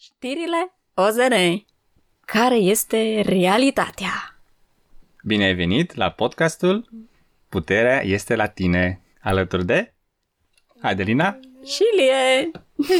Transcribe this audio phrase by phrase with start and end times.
[0.00, 1.64] Știrile OZN.
[2.20, 4.38] Care este realitatea?
[5.24, 6.88] Bine ai venit la podcastul
[7.48, 9.92] Puterea este la tine, alături de
[10.80, 12.50] Adelina și Lie.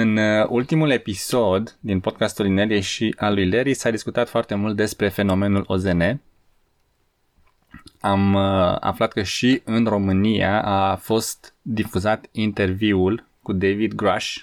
[0.00, 4.76] În uh, ultimul episod din podcastul Inelie și al lui Larry s-a discutat foarte mult
[4.76, 6.20] despre fenomenul OZN.
[8.00, 14.36] Am uh, aflat că și în România a fost difuzat interviul cu David Grush,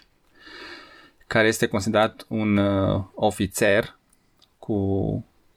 [1.27, 3.97] care este considerat un uh, ofițer
[4.59, 4.73] cu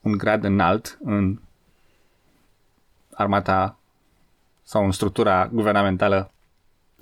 [0.00, 1.38] un grad înalt în
[3.14, 3.78] armata
[4.62, 6.32] sau în structura guvernamentală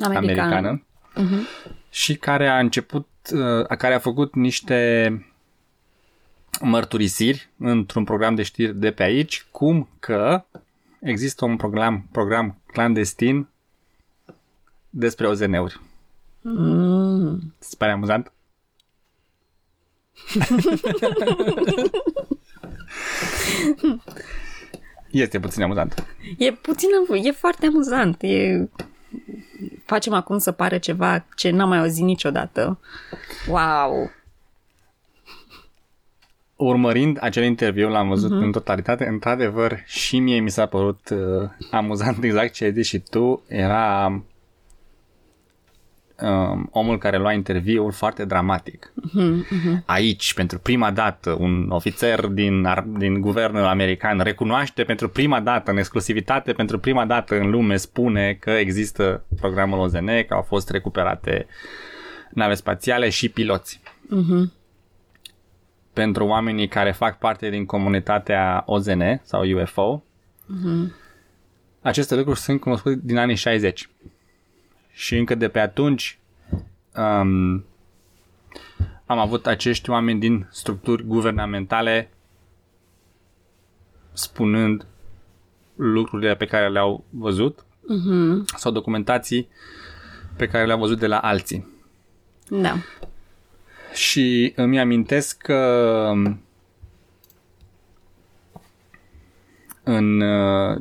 [0.00, 0.83] americană, americană
[1.16, 1.70] uh-huh.
[1.91, 5.11] și care a început, uh, care a făcut niște
[6.61, 10.45] mărturisiri într-un program de știri de pe aici, cum că
[11.00, 13.48] există un program, program clandestin
[14.91, 15.80] despre OZN-uri.
[16.42, 17.55] Mm.
[17.59, 18.32] Se pare amuzant?
[25.11, 26.06] este puțin amuzant.
[26.39, 26.89] E puțin,
[27.22, 28.22] e foarte amuzant.
[28.22, 28.69] E...
[29.84, 32.80] Facem acum să pare ceva ce n-am mai auzit niciodată.
[33.48, 34.11] Wow!
[36.56, 38.45] Urmărind acel interviu, l-am văzut uh-huh.
[38.45, 42.98] în totalitate, într-adevăr, și mie mi s-a părut uh, amuzant exact ce ai zis și
[42.98, 43.42] tu.
[43.48, 44.22] Era
[46.23, 48.92] um, omul care lua interviul foarte dramatic.
[48.97, 49.84] Uh-huh, uh-huh.
[49.84, 55.77] Aici, pentru prima dată, un ofițer din, din guvernul american recunoaște pentru prima dată, în
[55.77, 61.47] exclusivitate, pentru prima dată în lume, spune că există programul OZN, că au fost recuperate
[62.31, 63.81] nave spațiale și piloți.
[64.05, 64.61] Uh-huh.
[65.92, 70.03] Pentru oamenii care fac parte din comunitatea OZN sau UFO,
[70.45, 70.92] uh-huh.
[71.81, 73.89] aceste lucruri sunt cunoscute din anii 60
[74.93, 76.19] și încă de pe atunci
[76.97, 77.65] um,
[79.07, 82.11] am avut acești oameni din structuri guvernamentale
[84.13, 84.86] spunând
[85.77, 88.45] lucrurile pe care le-au văzut uh-huh.
[88.57, 89.48] sau documentații
[90.36, 91.67] pe care le-au văzut de la alții.
[92.48, 92.75] Da.
[93.92, 96.13] Și îmi amintesc că
[99.83, 100.81] în uh,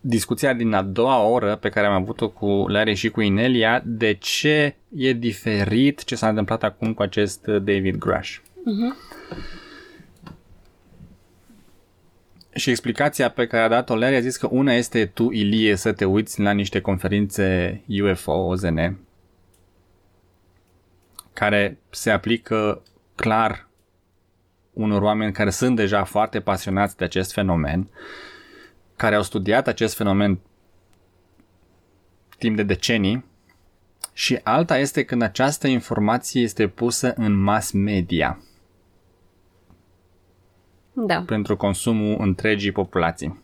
[0.00, 4.12] discuția din a doua oră pe care am avut-o cu Larry și cu Inelia, de
[4.12, 8.36] ce e diferit ce s-a întâmplat acum cu acest David Grush.
[8.36, 9.16] Uh-huh.
[12.54, 15.92] Și explicația pe care a dat-o Larry a zis că una este tu, Ilie, să
[15.92, 18.96] te uiți la niște conferințe UFO, OZN,
[21.32, 22.82] care se aplică
[23.14, 23.68] clar
[24.72, 27.88] unor oameni care sunt deja foarte pasionați de acest fenomen
[28.98, 30.38] care au studiat acest fenomen
[32.38, 33.24] timp de decenii
[34.12, 38.42] și alta este când această informație este pusă în mass media.
[40.92, 41.22] Da.
[41.26, 43.42] Pentru consumul întregii populații.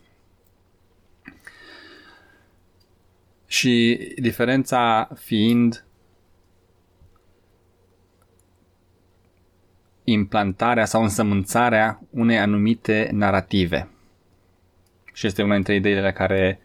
[3.47, 5.85] Și diferența fiind
[10.05, 13.94] implantarea sau însămânțarea unei anumite narrative.
[15.15, 16.61] Și este una dintre ideile la care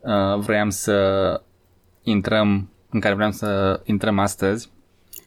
[0.00, 1.40] uh, vroiam să
[2.02, 4.70] intrăm, în care vreau să intrăm astăzi.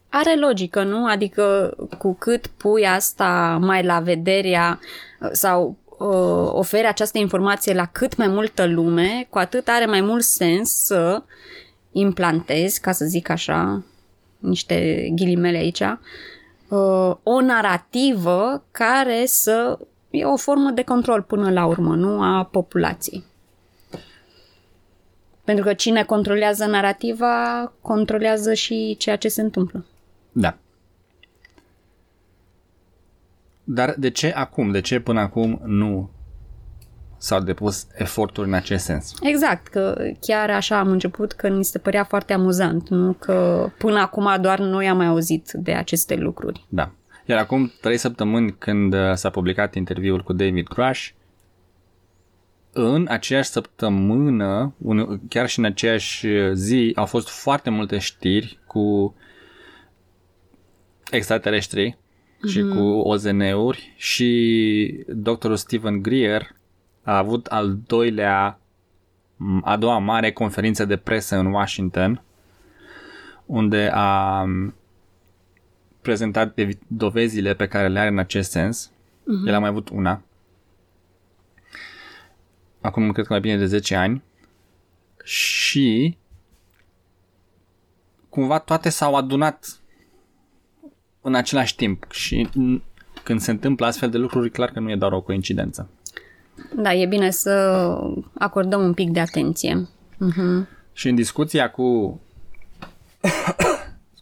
[0.10, 1.06] Are logică, nu?
[1.06, 4.80] Adică cu cât pui asta mai la vederea
[5.32, 10.24] sau uh, oferi această informație la cât mai multă lume, cu atât are mai mult
[10.24, 11.24] sens să
[11.92, 13.84] implantezi, ca să zic așa,
[14.38, 21.66] niște ghilimele aici, uh, o narrativă care să e o formă de control până la
[21.66, 23.24] urmă, nu a populației.
[25.44, 29.86] Pentru că cine controlează narativa, controlează și ceea ce se întâmplă.
[30.31, 30.58] Da.
[33.64, 34.72] Dar de ce acum?
[34.72, 36.09] De ce până acum nu
[37.18, 39.14] s-au depus eforturi în acest sens?
[39.22, 44.00] Exact, că chiar așa am început că mi se părea foarte amuzant, nu că până
[44.00, 46.66] acum doar noi am mai auzit de aceste lucruri.
[46.69, 46.92] Da.
[47.30, 51.08] Iar acum trei săptămâni când uh, s-a publicat interviul cu David Crash,
[52.74, 54.76] în aceeași săptămână,
[55.30, 59.16] chiar și în aceeași zi, au fost foarte multe știri cu
[61.12, 62.50] extraterestri mm-hmm.
[62.50, 62.78] și mhm.
[62.78, 66.56] cu OZN-uri și doctorul Stephen Greer
[67.04, 68.60] a avut al doilea,
[69.62, 72.24] a doua mare conferință de presă în Washington,
[73.46, 74.46] unde a
[76.10, 78.90] prezentat dovezile pe care le are în acest sens.
[78.90, 79.48] Uh-huh.
[79.48, 80.22] El a mai avut una.
[82.82, 84.24] Acum cred că mai bine de 10 ani.
[85.24, 86.18] Și
[88.30, 89.80] cumva toate s-au adunat
[91.22, 92.50] în același timp și
[93.24, 95.90] când se întâmplă astfel de lucruri, clar că nu e doar o coincidență.
[96.76, 97.52] Da, e bine să
[98.34, 99.88] acordăm un pic de atenție.
[100.14, 100.68] Uh-huh.
[100.94, 102.20] Și în discuția cu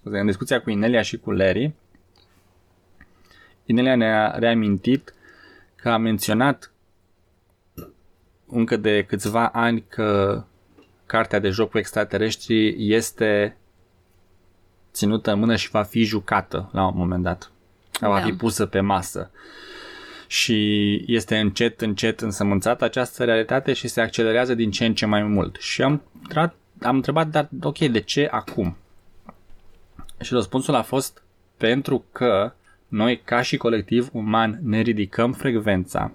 [0.08, 1.74] scuze, în discuția cu Inelia și cu Larry,
[3.66, 5.14] Inelia ne-a reamintit
[5.76, 6.72] că a menționat
[8.48, 10.44] încă de câțiva ani că
[11.06, 13.58] cartea de joc cu extraterestri este
[14.92, 17.52] ținută în mână și va fi jucată la un moment dat.
[18.00, 18.08] Da.
[18.08, 19.32] Va fi pusă pe masă.
[20.28, 25.24] Și este încet, încet însămânțată această realitate și se accelerează din ce în ce mai
[25.24, 25.56] mult.
[25.60, 26.02] Și am,
[26.82, 28.78] am întrebat, dar ok, de ce acum?
[30.22, 31.24] Și răspunsul a fost
[31.58, 32.54] pentru că
[32.88, 36.12] noi, ca și colectiv uman, ne ridicăm frecvența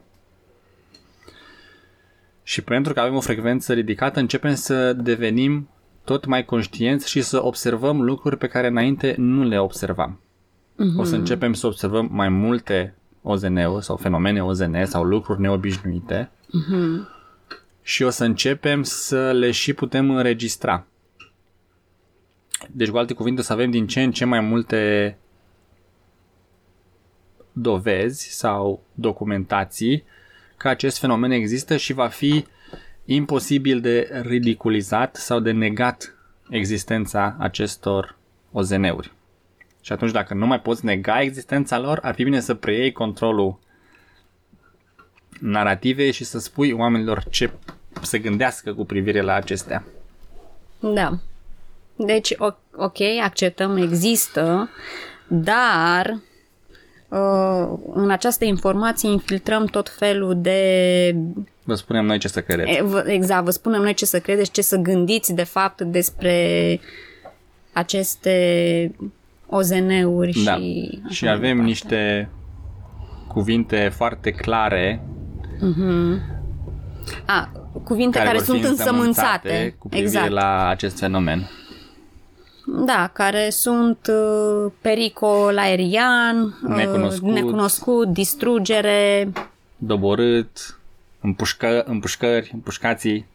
[2.42, 5.68] și pentru că avem o frecvență ridicată, începem să devenim
[6.04, 10.20] tot mai conștienți și să observăm lucruri pe care înainte nu le observam.
[10.74, 10.98] Uh-huh.
[10.98, 17.08] O să începem să observăm mai multe OZN-uri sau fenomene OZN sau lucruri neobișnuite uh-huh.
[17.82, 20.86] și o să începem să le și putem înregistra.
[22.70, 25.16] Deci, cu alte cuvinte, să avem din ce în ce mai multe
[27.52, 30.04] dovezi sau documentații
[30.56, 32.44] că acest fenomen există și va fi
[33.04, 36.14] imposibil de ridiculizat sau de negat
[36.50, 38.16] existența acestor
[38.52, 39.12] OZN-uri.
[39.80, 43.58] Și atunci dacă nu mai poți nega existența lor, ar fi bine să preiei controlul
[45.40, 47.50] narrative și să spui oamenilor ce
[48.02, 49.84] să gândească cu privire la acestea.
[50.80, 51.18] Da.
[51.96, 52.34] Deci,
[52.76, 54.70] ok, acceptăm, există,
[55.26, 56.20] dar
[57.12, 61.14] Uh, în această informație infiltrăm tot felul de...
[61.64, 62.80] Vă spunem noi ce să credeți.
[63.04, 66.80] Exact, vă spunem noi ce să credeți, ce să gândiți de fapt despre
[67.72, 68.94] aceste
[69.46, 70.56] OZN-uri da.
[70.56, 71.00] și...
[71.08, 71.64] Și avem departe.
[71.64, 72.28] niște
[73.28, 75.02] cuvinte foarte clare
[75.56, 76.20] uh-huh.
[77.26, 77.50] A,
[77.84, 80.30] cuvinte care, care sunt însămânțate cu privire exact.
[80.30, 81.50] la acest fenomen.
[82.66, 89.32] Da, care sunt uh, pericol aerian, uh, necunoscut, uh, necunoscut distrugere,
[89.76, 90.78] doborât,
[91.20, 93.26] împușcă, împușcări, împușcații,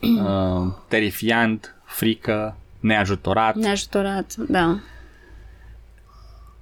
[0.00, 3.54] uh, terifiant, frică, neajutorat.
[3.54, 4.78] Neajutorat, da.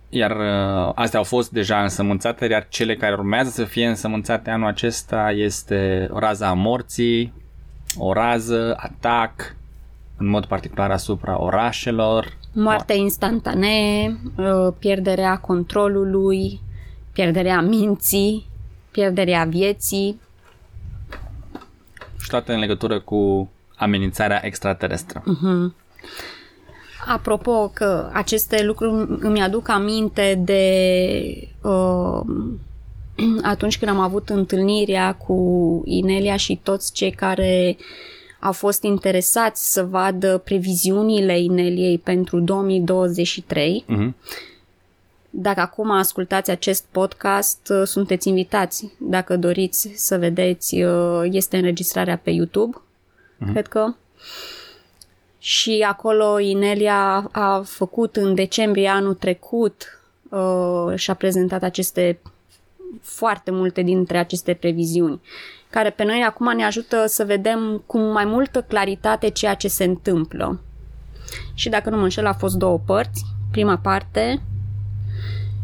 [0.08, 4.68] Iar uh, astea au fost deja însămânțate, iar cele care urmează să fie însămânțate anul
[4.68, 7.32] acesta este raza morții,
[7.98, 9.56] o rază, atac,
[10.18, 12.36] în mod particular asupra orașelor.
[12.52, 16.60] Moartea instantanee, uh, pierderea controlului,
[17.12, 18.46] pierderea minții,
[18.90, 20.20] pierderea vieții.
[22.20, 25.22] Și toate în legătură cu amenințarea extraterestră.
[25.22, 25.74] Uh-huh.
[27.06, 30.62] Apropo că aceste lucruri îmi aduc aminte de
[31.62, 32.20] uh,
[33.52, 37.84] atunci când am avut întâlnirea cu Inelia și toți cei care uh,
[38.40, 43.84] au fost interesați să vadă previziunile Ineliei pentru 2023.
[43.84, 43.86] Uh-huh.
[43.86, 44.16] Mhm.
[45.30, 48.92] Dacă acum ascultați acest podcast, uh, sunteți invitați.
[48.98, 53.52] Dacă doriți să vedeți, uh, este înregistrarea pe YouTube, uh-huh.
[53.52, 53.94] cred că.
[55.38, 62.18] Și acolo Inelia a făcut în decembrie anul trecut uh, și a prezentat aceste
[63.02, 65.20] foarte multe dintre aceste previziuni
[65.70, 69.84] care pe noi acum ne ajută să vedem cu mai multă claritate ceea ce se
[69.84, 70.60] întâmplă.
[71.54, 73.24] Și dacă nu mă înșel, a fost două părți.
[73.50, 74.42] Prima parte,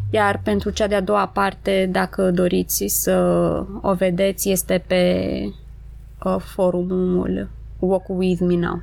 [0.09, 3.15] iar pentru cea de-a doua parte, dacă doriți să
[3.81, 5.41] o vedeți, este pe
[6.23, 8.81] uh, forumul Walk With Me Now.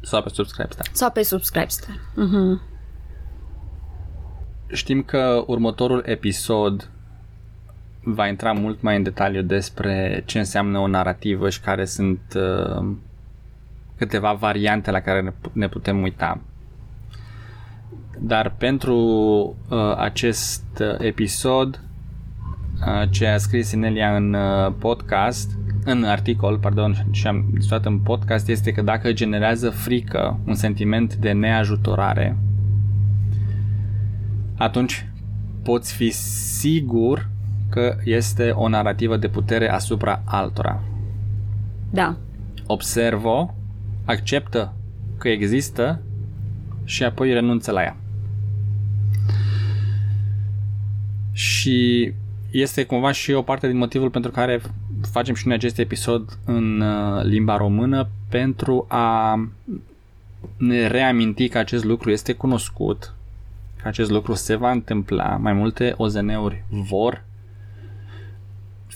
[0.00, 0.86] Sau pe Subscribestar.
[0.92, 1.94] Sau pe Subscribestar.
[1.96, 2.70] Uh-huh.
[4.66, 6.90] Știm că următorul episod
[8.04, 12.86] va intra mult mai în detaliu despre ce înseamnă o narrativă și care sunt uh,
[13.96, 16.40] câteva variante la care ne, ne putem uita.
[18.18, 18.96] Dar pentru
[19.68, 21.80] uh, acest uh, episod,
[22.86, 25.50] uh, ce a scris Inelia în uh, podcast,
[25.84, 31.14] în articol, pardon, și am discutat în podcast, este că dacă generează frică, un sentiment
[31.14, 32.36] de neajutorare,
[34.56, 35.06] atunci
[35.62, 37.30] poți fi sigur
[37.72, 40.82] că este o narrativă de putere asupra altora.
[41.90, 42.16] Da.
[42.66, 43.54] Observă,
[44.04, 44.72] acceptă
[45.18, 46.02] că există
[46.84, 47.96] și apoi renunță la ea.
[51.32, 52.12] Și
[52.50, 54.60] este cumva și o parte din motivul pentru care
[55.10, 59.34] facem și noi acest episod în uh, limba română pentru a
[60.56, 63.14] ne reaminti că acest lucru este cunoscut,
[63.82, 67.24] că acest lucru se va întâmpla, mai multe OZN-uri vor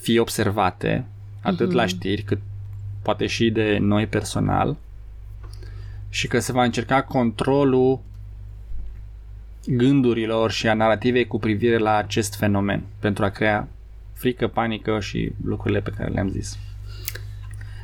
[0.07, 1.05] fi observate,
[1.43, 1.75] atât mm-hmm.
[1.75, 2.39] la știri cât
[3.03, 4.77] poate și de noi personal,
[6.09, 8.01] și că se va încerca controlul
[9.67, 13.69] gândurilor și a narativei cu privire la acest fenomen pentru a crea
[14.13, 16.59] frică, panică și lucrurile pe care le-am zis.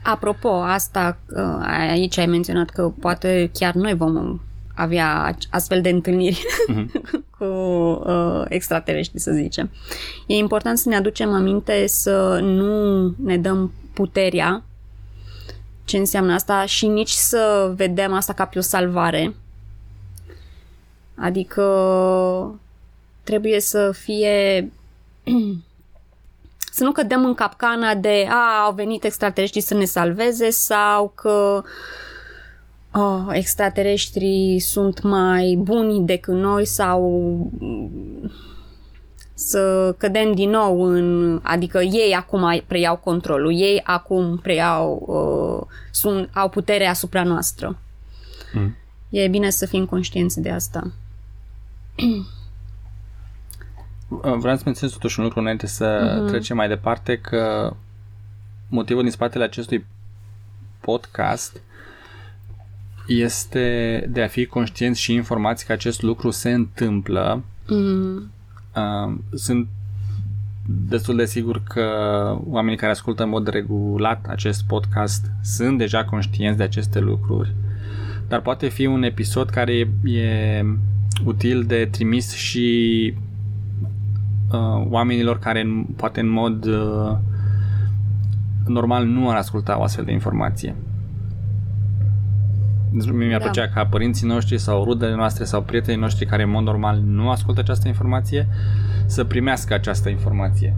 [0.03, 1.19] Apropo, asta
[1.63, 4.41] aici ai menționat că poate chiar noi vom
[4.75, 6.87] avea astfel de întâlniri uh-huh.
[7.43, 9.71] cu uh, extraterestri, să zicem.
[10.27, 14.63] E important să ne aducem aminte să nu ne dăm puterea
[15.85, 19.35] ce înseamnă asta și nici să vedem asta ca pe o salvare.
[21.15, 21.65] Adică
[23.23, 24.71] trebuie să fie
[26.77, 31.63] să nu cădem în capcana de a, au venit extraterestrii să ne salveze sau că
[32.93, 37.51] oh, extraterestrii sunt mai buni decât noi sau
[39.35, 46.31] să cădem din nou în, adică ei acum preiau controlul, ei acum preiau, uh, sunt,
[46.35, 47.79] au putere asupra noastră.
[48.53, 48.77] Mm.
[49.09, 50.91] E bine să fim conștienți de asta.
[54.39, 56.29] Vreau să menționez totuși un lucru înainte să uh-huh.
[56.31, 57.75] trecem mai departe, că
[58.69, 59.87] motivul din spatele acestui
[60.81, 61.61] podcast
[63.07, 67.43] este de a fi conștienți și informați că acest lucru se întâmplă.
[67.65, 68.31] Uh-huh.
[68.77, 69.69] Uh, sunt
[70.67, 71.87] destul de sigur că
[72.45, 77.55] oamenii care ascultă în mod regulat acest podcast sunt deja conștienți de aceste lucruri,
[78.29, 80.65] dar poate fi un episod care e
[81.25, 83.15] util de trimis și
[84.53, 87.17] uh, oamenilor care în, poate în mod uh,
[88.67, 90.75] normal nu ar asculta o astfel de informație.
[92.93, 93.45] Deci mie mi-ar da.
[93.51, 97.31] plăcea ca părinții noștri sau rudele noastre sau prietenii noștri care în mod normal nu
[97.31, 98.49] ascultă această informație
[99.07, 100.77] să primească această informație.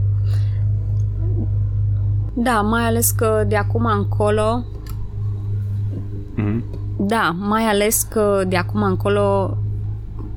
[2.34, 4.64] Da, mai ales că de acum încolo
[6.38, 6.82] mm-hmm.
[6.96, 9.56] Da, mai ales că de acum încolo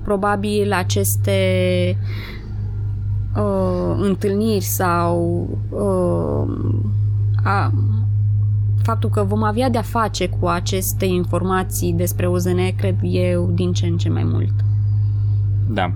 [0.03, 1.39] probabil aceste
[3.35, 6.53] uh, întâlniri sau uh,
[7.43, 7.71] a,
[8.87, 13.85] faptul că vom avea de-a face cu aceste informații despre OZN, cred eu, din ce
[13.85, 14.53] în ce mai mult.
[15.69, 15.91] Da.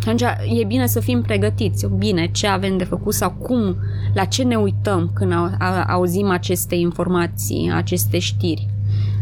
[0.00, 0.22] Atunci
[0.60, 3.76] e bine să fim pregătiți, bine, ce avem de făcut sau cum,
[4.14, 5.32] la ce ne uităm când
[5.86, 8.68] auzim aceste informații, aceste știri,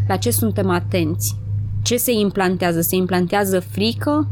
[0.09, 1.37] la ce suntem atenți,
[1.83, 4.29] ce se implantează, se implantează frică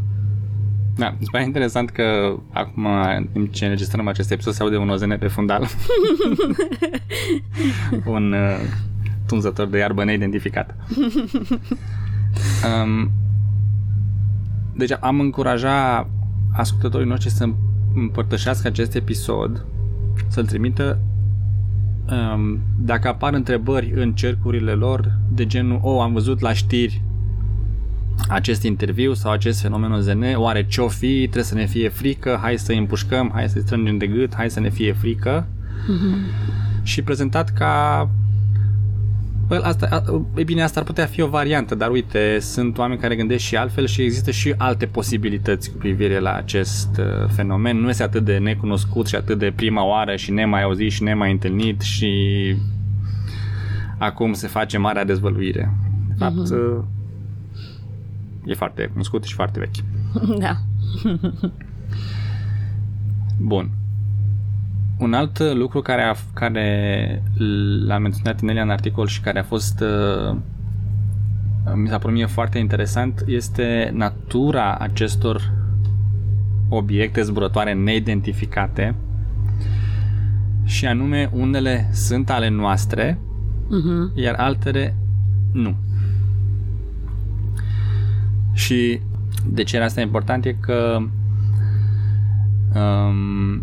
[1.00, 4.76] da, mi se pare interesant că acum, în timp ce înregistrăm acest episod, se aude
[4.76, 5.66] un OZN pe fundal.
[8.04, 8.61] un uh,
[9.26, 10.76] tunzător de iarbă neidentificat.
[12.83, 13.11] um,
[14.75, 16.09] deci am încuraja
[16.52, 17.49] ascultătorii noștri să
[17.95, 19.66] împărtășească acest episod,
[20.28, 20.99] să-l trimită
[22.11, 27.02] um, dacă apar întrebări în cercurile lor de genul, oh, am văzut la știri
[28.28, 32.58] acest interviu sau acest fenomen OZN, oare ce-o fi, trebuie să ne fie frică, hai
[32.58, 36.82] să îi împușcăm, hai să-i strângem de gât, hai să ne fie frică mm-hmm.
[36.82, 38.08] și prezentat ca
[39.50, 43.16] Well, asta, e bine, asta ar putea fi o variantă, dar uite, sunt oameni care
[43.16, 47.76] gândesc și altfel și există și alte posibilități cu privire la acest uh, fenomen.
[47.76, 51.30] Nu este atât de necunoscut și atât de prima oară și nemai auzit și nemai
[51.30, 52.10] întâlnit și
[53.98, 55.74] acum se face marea dezvăluire.
[56.08, 56.98] De fapt, uh-huh
[58.44, 59.85] e foarte cunoscut și foarte vechi.
[60.38, 60.56] Da.
[63.38, 63.70] Bun.
[64.99, 67.23] Un alt lucru care, a, care
[67.87, 70.37] l-a menționat Nelia în articol și care a fost uh,
[71.75, 75.52] mi s-a părut mie foarte interesant este natura acestor
[76.68, 78.94] obiecte zburătoare neidentificate
[80.64, 83.18] și anume unele sunt ale noastre
[83.66, 84.14] uh-huh.
[84.14, 84.94] iar altele
[85.52, 85.76] nu.
[88.52, 89.00] Și
[89.47, 90.99] de ce era asta important e că
[92.75, 93.62] um,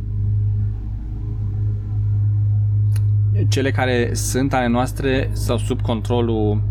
[3.47, 6.61] cele care sunt ale noastre sau sub controlul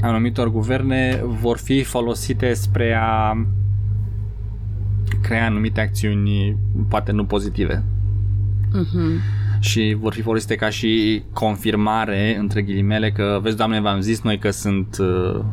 [0.00, 3.46] anumitor guverne vor fi folosite spre a
[5.22, 6.56] crea anumite acțiuni
[6.88, 7.84] poate nu pozitive.
[8.68, 9.42] Uh-huh.
[9.60, 14.38] Și vor fi folosite ca și confirmare, între ghilimele, că vezi, doamne, v-am zis noi
[14.38, 15.44] că sunt uh,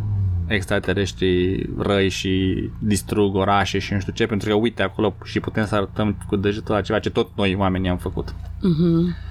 [0.51, 5.65] extraterestri răi și distrug orașe și nu știu ce, pentru că uite acolo și putem
[5.65, 8.29] să arătăm cu degetul la ceva ce tot noi oamenii am făcut.
[8.31, 9.29] Uh-huh.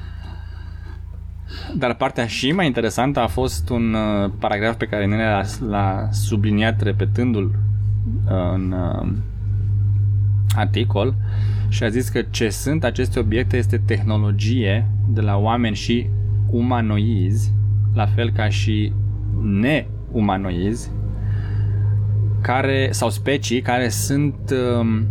[1.77, 6.09] Dar partea și mai interesantă a fost un uh, paragraf pe care Nene l-a, l-a
[6.11, 9.13] subliniat repetându-l uh, în uh,
[10.57, 11.15] articol
[11.69, 16.09] și a zis că ce sunt aceste obiecte este tehnologie de la oameni și
[16.51, 17.53] umanoizi,
[17.95, 18.93] la fel ca și
[19.43, 20.91] neumanoizi,
[22.41, 25.07] care, sau specii care sunt um,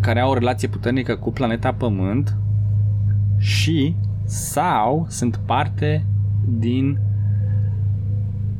[0.00, 2.36] care au o relație puternică cu planeta Pământ
[3.38, 6.04] și sau sunt parte
[6.44, 6.98] din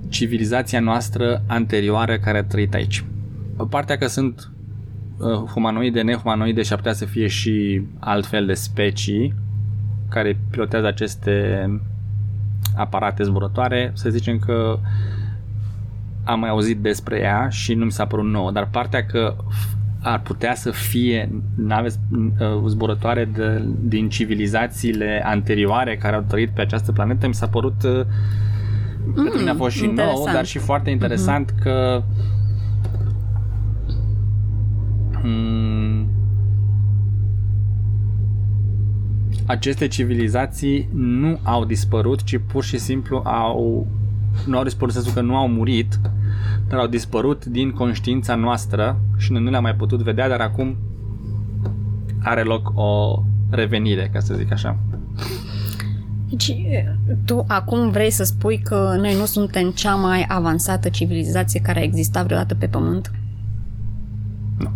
[0.08, 3.04] civilizația noastră anterioară care a trăit aici.
[3.68, 4.50] Partea că sunt
[5.18, 9.34] uh, humanoide, nehumanoide și ar putea să fie și altfel de specii
[10.08, 11.66] care pilotează aceste
[12.76, 14.78] aparate zburătoare, să zicem că
[16.24, 19.36] am mai auzit despre ea și nu mi s-a părut nouă, dar partea că
[20.02, 26.60] ar putea să fie nave uh, zburătoare de, din civilizațiile anterioare care au trăit pe
[26.60, 28.04] această planetă, mi s-a părut uh,
[29.04, 30.24] mm, pentru mine a fost și interesant.
[30.24, 31.62] nou, dar și foarte interesant mm-hmm.
[31.62, 32.02] că
[35.20, 36.06] hmm,
[39.46, 43.86] aceste civilizații nu au dispărut, ci pur și simplu au
[44.46, 46.00] nu au dispărut sensul că nu au murit,
[46.68, 50.76] dar au dispărut din conștiința noastră și noi nu le-am mai putut vedea, dar acum
[52.22, 54.76] are loc o revenire, ca să zic așa.
[56.28, 56.54] Deci,
[57.24, 61.82] tu acum vrei să spui că noi nu suntem cea mai avansată civilizație care a
[61.82, 63.12] existat vreodată pe Pământ?
[64.58, 64.70] Nu.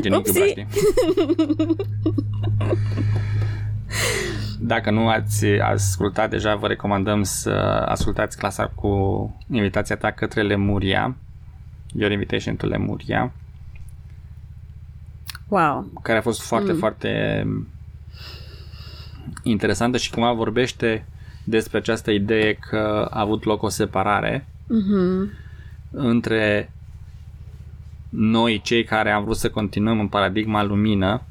[0.02, 0.34] Genunchiul
[4.60, 7.50] Dacă nu ați ascultat deja, vă recomandăm să
[7.88, 8.90] ascultați clasa cu
[9.50, 11.16] invitația ta către Lemuria.
[11.94, 13.32] Your Invitation to Lemuria.
[15.48, 15.90] Wow.
[16.02, 16.78] Care a fost foarte, mm.
[16.78, 17.44] foarte
[19.42, 21.06] interesantă și cumva vorbește
[21.44, 25.30] despre această idee că a avut loc o separare mm-hmm.
[25.90, 26.72] între
[28.08, 31.22] noi, cei care am vrut să continuăm în paradigma lumină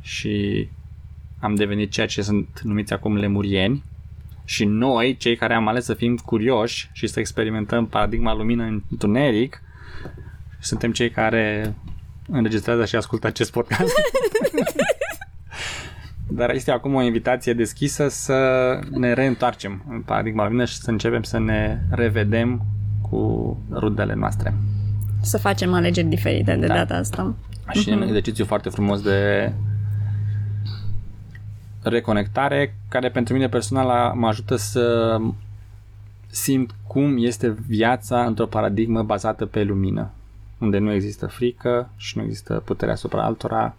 [0.00, 0.68] și
[1.44, 3.84] am devenit ceea ce sunt numiți acum lemurieni
[4.44, 8.82] și noi, cei care am ales să fim curioși și să experimentăm paradigma lumină în
[8.90, 9.62] întuneric,
[10.60, 11.74] suntem cei care
[12.28, 13.92] înregistrează și ascultă acest podcast.
[16.28, 21.22] Dar este acum o invitație deschisă să ne reîntoarcem în paradigma lumină și să începem
[21.22, 22.62] să ne revedem
[23.10, 24.54] cu rudele noastre.
[25.20, 26.74] Să facem alegeri diferite de da.
[26.74, 27.34] data asta.
[27.72, 27.94] Și uh-huh.
[27.94, 29.52] un exercițiu foarte frumos de
[31.88, 35.16] reconectare care pentru mine personal mă ajută să
[36.26, 40.10] simt cum este viața într-o paradigmă bazată pe lumină,
[40.58, 43.76] unde nu există frică și nu există putere asupra altora,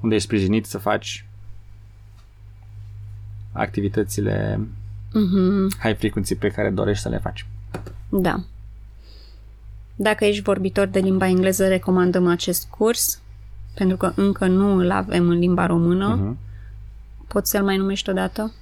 [0.00, 1.26] unde ești sprijinit să faci
[3.52, 4.60] activitățile
[5.08, 5.80] mm-hmm.
[5.82, 7.46] high frequency pe care dorești să le faci.
[8.08, 8.40] Da.
[9.96, 13.20] Dacă ești vorbitor de limba engleză, recomandăm acest curs,
[13.74, 16.18] pentru că încă nu îl avem în limba română.
[16.18, 16.45] Mm-hmm.
[17.26, 18.52] Poți să-l mai numești odată?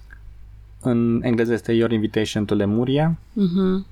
[0.81, 3.87] În engleză este Your Invitation to Lemuria uh-huh.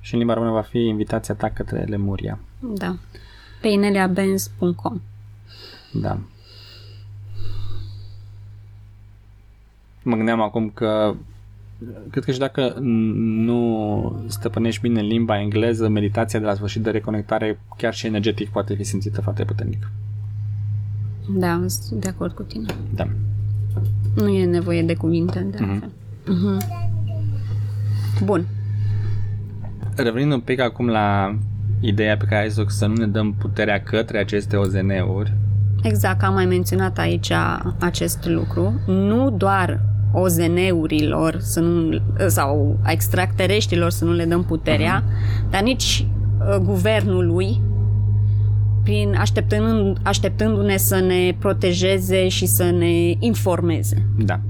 [0.00, 2.38] și în limba română va fi invitația ta către Lemuria.
[2.60, 2.96] Da.
[3.60, 5.00] Pe ineliabenz.com
[5.92, 6.18] Da.
[10.02, 11.14] Mă gândeam acum că
[12.10, 17.60] cred că și dacă nu stăpânești bine limba engleză, meditația de la sfârșit de reconectare,
[17.76, 19.90] chiar și energetic, poate fi simțită foarte puternic.
[21.28, 22.76] Da, sunt de acord cu tine.
[22.94, 23.08] Da.
[24.18, 25.82] Nu e nevoie de cuvinte, de mm-hmm.
[26.26, 26.78] Mm-hmm.
[28.24, 28.46] Bun.
[29.96, 31.34] Revenind un pic acum la
[31.80, 35.32] ideea pe care ai zis să nu ne dăm puterea către aceste OZN-uri.
[35.82, 37.32] Exact, am mai menționat aici
[37.78, 38.80] acest lucru.
[38.86, 39.80] Nu doar
[40.12, 45.50] OZN-urilor să nu, sau extracterestrilor să nu le dăm puterea, uh-huh.
[45.50, 46.06] dar nici
[46.38, 47.60] uh, guvernului
[48.88, 54.06] prin așteptând, așteptându-ne să ne protejeze și să ne informeze.
[54.18, 54.40] Da.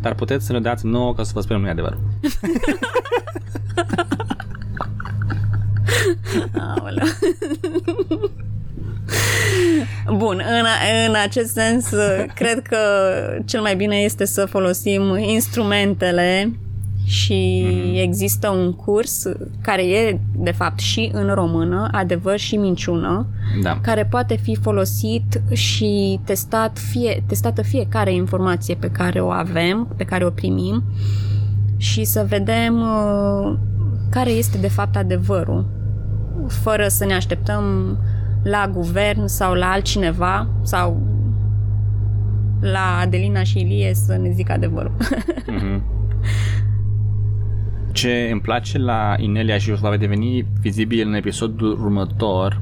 [0.00, 2.00] Dar puteți să ne dați nouă ca să vă spunem nu adevărul.
[10.16, 10.64] Bun, în,
[11.08, 11.88] în acest sens,
[12.34, 12.78] cred că
[13.44, 16.52] cel mai bine este să folosim instrumentele
[17.08, 18.02] și mm-hmm.
[18.02, 19.22] există un curs
[19.60, 23.26] care e de fapt și în română, adevăr și minciună,
[23.62, 23.78] da.
[23.82, 30.04] care poate fi folosit și testat fie, testată fiecare informație pe care o avem, pe
[30.04, 30.82] care o primim
[31.76, 33.56] și să vedem uh,
[34.10, 35.66] care este de fapt adevărul,
[36.48, 37.96] fără să ne așteptăm
[38.42, 41.02] la guvern sau la altcineva sau
[42.60, 44.92] la Adelina și Ilie să ne zică adevărul.
[44.96, 45.82] mm-hmm.
[47.92, 52.60] Ce îmi place la Inelia și o va deveni vizibil în episodul următor,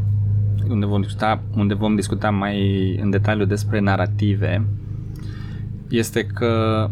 [0.68, 4.66] unde vom discuta, unde vom discuta mai în detaliu despre narrative,
[5.88, 6.90] este că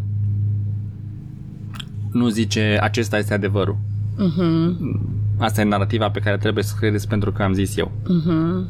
[2.12, 3.76] nu zice acesta este adevărul.
[4.14, 4.76] Uh-huh.
[5.38, 7.92] Asta e narrativa pe care trebuie să credeți pentru că am zis eu.
[8.02, 8.66] Uh-huh.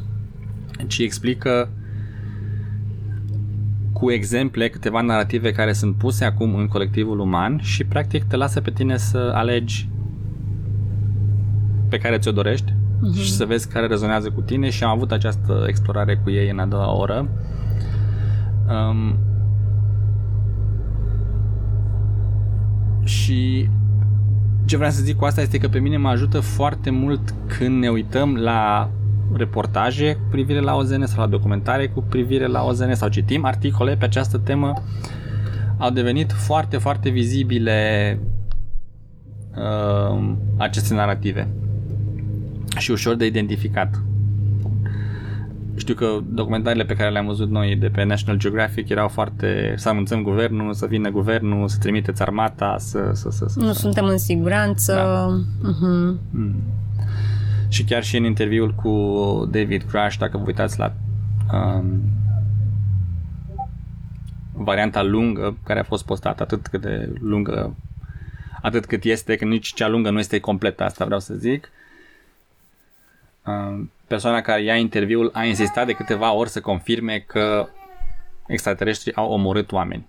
[0.87, 1.69] Ci explică
[3.99, 8.61] cu exemple câteva narrative care sunt puse acum în colectivul uman și practic te lasă
[8.61, 9.89] pe tine să alegi
[11.89, 13.21] pe care ți-o dorești uh-huh.
[13.21, 16.59] și să vezi care rezonează cu tine și am avut această explorare cu ei în
[16.59, 17.27] a doua oră.
[18.69, 19.17] Um,
[23.03, 23.69] și
[24.65, 27.79] ce vreau să zic cu asta este că pe mine mă ajută foarte mult când
[27.79, 28.89] ne uităm la
[29.33, 33.95] reportaje cu privire la OZN sau la documentare cu privire la OZN sau citim articole
[33.95, 34.73] pe această temă
[35.77, 38.19] au devenit foarte, foarte vizibile
[39.55, 41.47] uh, aceste narrative
[42.77, 44.01] și ușor de identificat.
[45.75, 49.89] Știu că documentarele pe care le-am văzut noi de pe National Geographic erau foarte să
[49.89, 53.09] anunțăm guvernul, să vină guvernul, să trimiteți armata, să...
[53.13, 53.79] să, să, să nu să...
[53.79, 54.93] suntem în siguranță.
[54.93, 55.39] Da.
[55.69, 56.19] Uh-huh.
[56.29, 56.55] Mm.
[57.69, 58.91] Și chiar și în interviul cu
[59.51, 60.93] David Crash, dacă vă uitați la
[61.53, 62.01] um,
[64.53, 67.75] varianta lungă care a fost postată, atât cât de lungă,
[68.61, 71.71] atât cât este, că nici cea lungă nu este completă, asta vreau să zic.
[73.45, 77.69] Um, persoana care ia interviul a insistat de câteva ori să confirme că
[78.47, 80.07] extraterestrii au omorât oameni.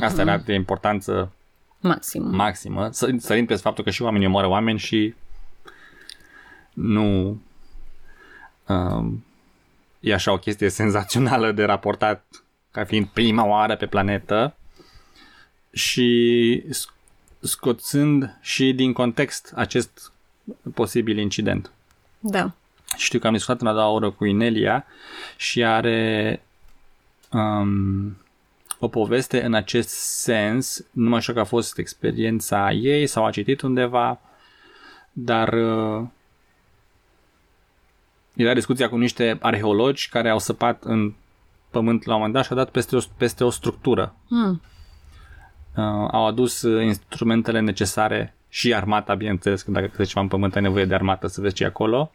[0.00, 0.26] Asta uh-huh.
[0.26, 1.32] era de importanță
[1.80, 2.28] maximă.
[2.36, 2.88] maximă.
[3.18, 5.14] Sărind pe faptul că și oamenii omoară oameni și
[6.80, 7.40] nu
[8.66, 9.24] um,
[10.00, 12.24] e așa o chestie senzațională de raportat
[12.70, 14.56] ca fiind prima oară pe planetă
[15.72, 16.62] și
[17.40, 20.12] scoțând și din context acest
[20.74, 21.70] posibil incident.
[22.18, 22.52] Da.
[22.96, 24.84] Știu că am discutat în a doua oră cu Inelia
[25.36, 26.42] și are
[27.32, 28.16] um,
[28.78, 29.88] o poveste în acest
[30.20, 34.20] sens, nu mai știu că a fost experiența ei sau a citit undeva,
[35.12, 36.06] dar uh,
[38.42, 41.14] era discuția cu niște arheologi care au săpat în
[41.70, 44.14] pământ la un moment dat și au dat peste o, peste o structură.
[44.28, 44.62] Hmm.
[45.76, 50.62] Uh, au adus instrumentele necesare și armata, bineînțeles, că dacă crezi ceva în pământ ai
[50.62, 52.12] nevoie de armată să vezi ce e acolo.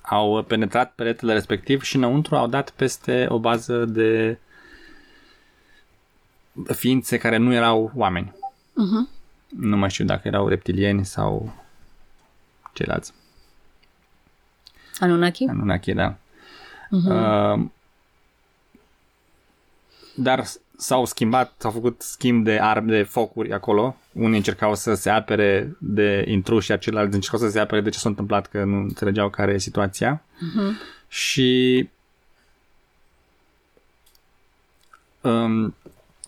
[0.00, 4.38] Au penetrat peretele respectiv și înăuntru au dat peste o bază de
[6.72, 8.34] ființe care nu erau oameni.
[8.56, 9.14] Uh-huh.
[9.48, 11.54] Nu mai știu dacă erau reptilieni sau
[12.72, 13.12] ceilalți.
[14.98, 15.44] Anunnaki?
[15.44, 16.16] Anunnaki, da.
[16.90, 17.56] Uh-huh.
[17.56, 17.64] Uh,
[20.14, 20.44] dar
[20.76, 23.96] s-au schimbat, s-au făcut schimb de arme, de focuri acolo.
[24.12, 27.98] Unii încercau să se apere de intruși, iar ceilalți încercau să se apere de ce
[27.98, 30.22] s-a întâmplat, că nu înțelegeau care e situația.
[30.22, 30.94] Uh-huh.
[31.08, 31.88] Și
[35.20, 35.74] um,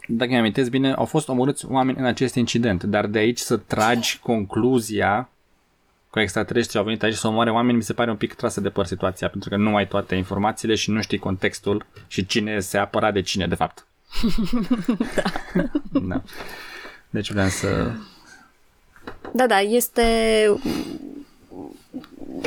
[0.06, 3.56] dacă mi amintesc bine, au fost omorâți oameni în acest incident, dar de aici să
[3.56, 5.28] tragi concluzia
[6.18, 8.68] că extraterestri au venit aici să omoare oameni, mi se pare un pic trasă de
[8.68, 12.78] păr situația, pentru că nu ai toate informațiile și nu știi contextul și cine se
[12.78, 13.86] apăra de cine, de fapt.
[15.14, 15.22] da.
[16.00, 16.22] da.
[17.10, 17.90] Deci vreau să...
[19.32, 20.02] Da, da, este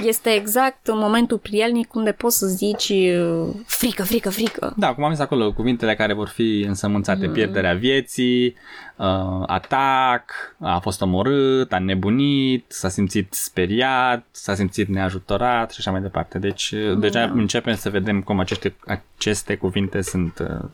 [0.04, 4.74] este exact momentul prielnic unde poți să zici uh, frică, frică, frică.
[4.78, 7.34] Da, cum am zis acolo, cuvintele care vor fi însămânțate, mm.
[7.34, 8.56] pierderea vieții,
[8.96, 15.92] uh, atac, a fost omorât, a nebunit, s-a simțit speriat, s-a simțit neajutorat și așa
[15.92, 16.40] mai departe.
[16.40, 17.00] Deci mm.
[17.00, 17.32] deja da.
[17.32, 20.70] începem să vedem cum aceste, aceste cuvinte sunt uh,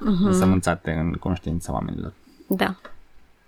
[0.00, 0.24] mm-hmm.
[0.24, 2.12] însămânțate în conștiința oamenilor.
[2.46, 2.74] Da.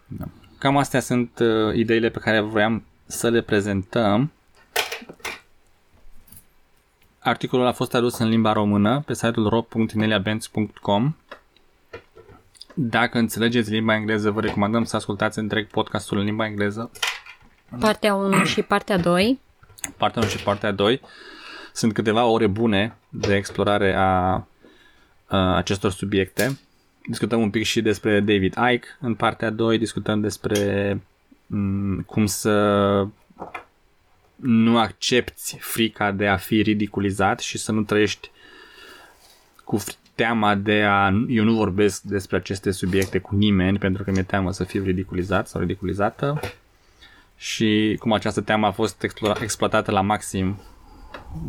[0.07, 0.25] da.
[0.59, 4.33] Cam astea sunt uh, ideile pe care vroiam să le prezentăm.
[7.19, 11.17] Articolul a fost adus în limba română pe site-ul ro.ineliabenz.com
[12.75, 16.91] Dacă înțelegeți limba engleză, vă recomandăm să ascultați întreg podcastul în limba engleză.
[17.79, 19.41] Partea 1 și partea 2.
[19.97, 21.01] Partea 1 și partea 2
[21.73, 24.47] sunt câteva ore bune de explorare a,
[25.27, 26.59] a acestor subiecte.
[27.09, 31.01] Discutăm un pic și despre David Icke în partea 2, discutăm despre
[31.55, 33.07] Mm, cum să
[34.43, 38.31] nu accepti frica de a fi ridiculizat și să nu trăiești
[39.65, 39.83] cu
[40.15, 41.25] teama de a...
[41.29, 45.49] Eu nu vorbesc despre aceste subiecte cu nimeni pentru că mi-e teamă să fiu ridiculizat
[45.49, 46.41] sau ridiculizată
[47.37, 49.07] și cum această teamă a fost
[49.41, 50.61] exploatată la maxim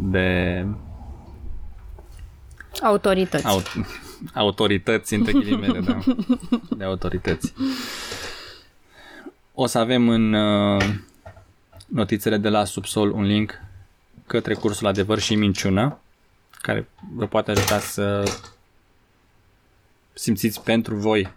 [0.01, 0.65] de
[2.81, 3.45] Autorități.
[3.45, 3.85] Aut-
[4.33, 5.99] autorități, între ghilimele, da.
[6.77, 7.53] De autorități.
[9.53, 10.83] O să avem în uh,
[11.93, 13.61] notițele de la subsol un link
[14.27, 15.97] către cursul Adevăr și Minciună,
[16.61, 18.23] care vă poate ajuta să
[20.13, 21.33] simțiți pentru voi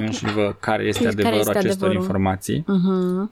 [0.00, 2.00] Ad- și vă care este Care adevărul este acestor adevărul.
[2.00, 3.30] informații, Mhm.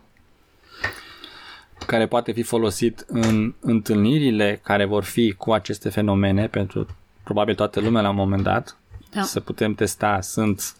[1.87, 6.87] care poate fi folosit în întâlnirile care vor fi cu aceste fenomene pentru
[7.25, 8.77] probabil toată lumea la un moment dat,
[9.11, 9.23] Da.
[9.23, 10.75] să putem testa, sunt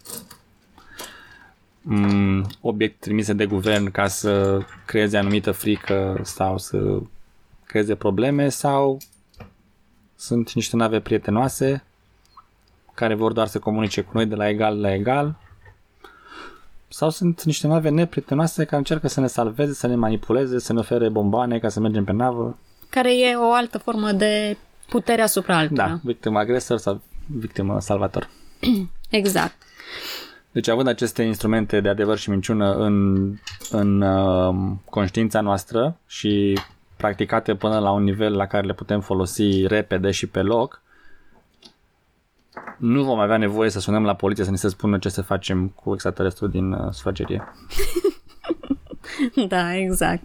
[1.81, 6.99] mm, obiecte trimise de guvern ca să creeze anumită frică sau să
[7.65, 8.97] creeze probleme sau
[10.15, 11.83] sunt niște nave prietenoase
[12.93, 15.35] care vor doar să comunice cu noi de la egal la egal
[16.87, 20.79] sau sunt niște nave neprietenoase care încearcă să ne salveze, să ne manipuleze, să ne
[20.79, 22.57] ofere bomboane ca să mergem pe navă.
[22.89, 24.57] Care e o altă formă de
[24.89, 25.87] putere asupra altora.
[25.87, 28.29] Da, victimă agresor sau victimă salvator.
[29.09, 29.55] Exact.
[30.51, 33.27] Deci având aceste instrumente de adevăr și minciună în,
[33.69, 36.59] în uh, conștiința noastră și
[36.97, 40.81] practicate până la un nivel la care le putem folosi repede și pe loc,
[42.77, 45.67] nu vom avea nevoie să sunăm la poliție să ni se spună ce să facem
[45.67, 47.43] cu extraterestrul din uh, sufragerie.
[49.47, 50.23] Da, exact.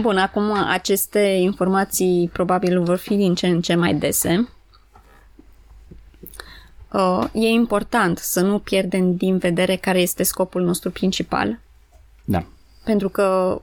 [0.00, 4.48] Bun, acum aceste informații probabil vor fi din ce în ce mai dese.
[6.94, 11.58] Uh, e important să nu pierdem din vedere care este scopul nostru principal,
[12.24, 12.44] Da.
[12.84, 13.60] pentru că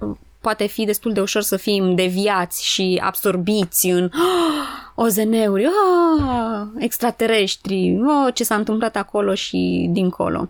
[0.00, 6.66] uh, poate fi destul de ușor să fim deviați și absorbiți în "Ah, OZN-uri, oh,
[6.78, 10.48] extraterestri, oh, ce s-a întâmplat acolo și dincolo.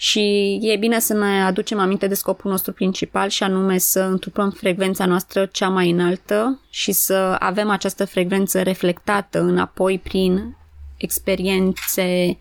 [0.00, 4.50] Și e bine să ne aducem aminte de scopul nostru principal și anume să întrupăm
[4.50, 10.56] frecvența noastră cea mai înaltă și să avem această frecvență reflectată înapoi prin
[10.96, 12.38] experiențe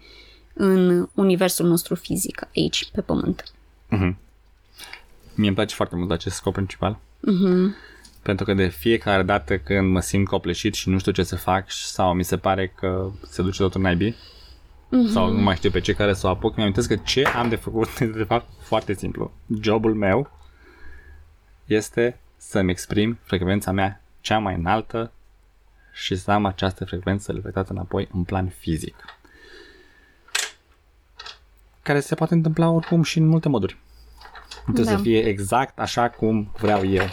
[0.53, 3.43] în universul nostru fizic, aici, pe Pământ.
[5.35, 6.99] Mie îmi place foarte mult acest scop principal.
[8.21, 11.71] Pentru că de fiecare dată când mă simt copleșit și nu știu ce să fac
[11.71, 14.15] sau mi se pare că se duce totul naibii
[15.13, 17.55] sau nu mai știu pe ce care să o apuc, mi-am că ce am de
[17.55, 19.31] făcut este de fapt foarte simplu.
[19.61, 20.31] Jobul meu
[21.65, 25.11] este să-mi exprim frecvența mea cea mai înaltă
[25.93, 28.95] și să am această frecvență reflectată înapoi în plan fizic.
[31.81, 33.77] Care se poate întâmpla oricum și în multe moduri.
[34.65, 34.97] Nu trebuie Da.
[34.97, 37.05] să fie exact așa cum vreau eu.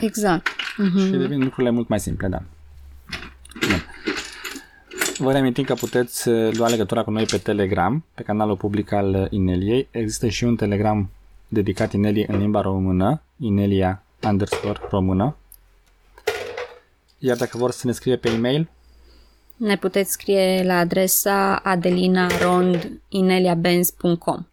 [0.00, 0.48] Exact.
[0.76, 2.42] Și devin lucrurile mult mai simple, da.
[3.68, 3.83] Bun.
[5.18, 9.14] Vă reamintim că puteți uh, lua legătura cu noi pe Telegram, pe canalul public al
[9.14, 9.88] uh, Ineliei.
[9.90, 11.10] Există și un Telegram
[11.48, 15.36] dedicat Ineliei în limba română, Inelia underscore română.
[17.18, 18.68] Iar dacă vor să ne scrie pe e-mail,
[19.56, 24.46] Ne puteți scrie la adresa adelinarondineliabenz.com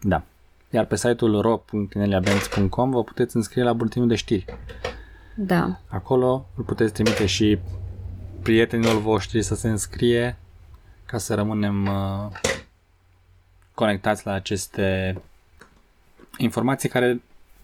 [0.00, 0.22] da.
[0.70, 4.44] Iar pe site-ul ro.ineliabenz.com vă puteți înscrie la buletinul de știri.
[5.36, 5.80] Da.
[5.88, 7.58] Acolo îl puteți trimite și
[8.42, 10.36] prietenilor voștri să se înscrie
[11.06, 12.32] ca să rămânem uh,
[13.74, 15.16] conectați la aceste
[16.36, 17.20] informații care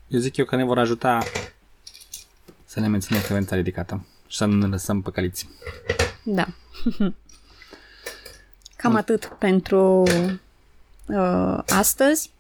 [0.09, 1.19] eu zic eu că ne vor ajuta
[2.65, 5.49] să ne menținem frecvența ridicată și să nu ne lăsăm păcăliți.
[6.23, 6.47] Da.
[8.77, 10.03] Cam atât pentru
[11.07, 12.31] uh, astăzi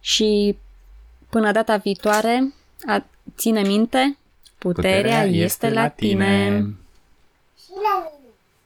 [0.00, 0.56] și
[1.28, 2.52] până data viitoare,
[2.86, 3.04] a,
[3.36, 4.16] ține minte,
[4.58, 6.46] puterea, este, la tine.
[6.46, 6.76] Și la mine.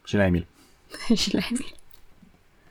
[0.04, 0.46] Și la Emil.
[1.22, 1.75] și la Emil.